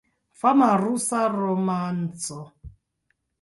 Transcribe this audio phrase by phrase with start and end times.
[0.39, 2.39] Fama rusa romanco.